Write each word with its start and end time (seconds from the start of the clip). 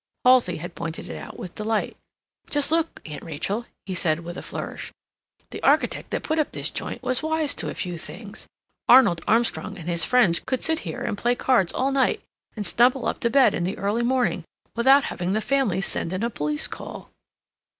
Halsey 0.25 0.57
had 0.57 0.73
pointed 0.73 1.09
it 1.09 1.15
out 1.15 1.37
with 1.37 1.53
delight. 1.53 1.95
"Just 2.49 2.71
look, 2.71 3.01
Aunt 3.05 3.21
Rachel," 3.21 3.67
he 3.85 3.93
said 3.93 4.21
with 4.21 4.35
a 4.35 4.41
flourish. 4.41 4.91
"The 5.51 5.61
architect 5.61 6.09
that 6.09 6.23
put 6.23 6.39
up 6.39 6.53
this 6.53 6.71
joint 6.71 7.03
was 7.03 7.21
wise 7.21 7.53
to 7.53 7.69
a 7.69 7.75
few 7.75 7.99
things. 7.99 8.47
Arnold 8.89 9.21
Armstrong 9.27 9.77
and 9.77 9.87
his 9.87 10.03
friends 10.03 10.39
could 10.39 10.63
sit 10.63 10.79
here 10.79 11.01
and 11.01 11.19
play 11.19 11.35
cards 11.35 11.71
all 11.71 11.91
night 11.91 12.23
and 12.55 12.65
stumble 12.65 13.05
up 13.07 13.19
to 13.19 13.29
bed 13.29 13.53
in 13.53 13.63
the 13.63 13.77
early 13.77 14.01
morning, 14.01 14.43
without 14.75 15.03
having 15.03 15.33
the 15.33 15.39
family 15.39 15.81
send 15.81 16.11
in 16.13 16.23
a 16.23 16.31
police 16.31 16.67
call." 16.67 17.11